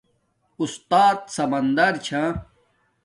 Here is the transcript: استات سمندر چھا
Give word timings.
استات 0.63 1.19
سمندر 1.35 1.93
چھا 2.05 2.23